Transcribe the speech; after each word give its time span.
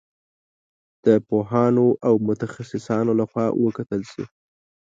د 1.05 1.07
پوهانو 1.27 1.87
او 2.07 2.13
متخصصانو 2.27 3.11
له 3.19 3.25
خوا 3.31 3.45
وکتل 3.63 4.01
شي. 4.11 4.23